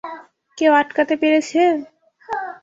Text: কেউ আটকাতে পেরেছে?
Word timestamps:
কেউ 0.57 0.71
আটকাতে 0.73 1.15
পেরেছে? 1.21 1.61